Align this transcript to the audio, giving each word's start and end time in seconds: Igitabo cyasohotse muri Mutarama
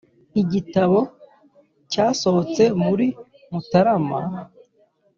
Igitabo 0.41 0.99
cyasohotse 1.91 2.63
muri 2.83 3.07
Mutarama 3.51 4.19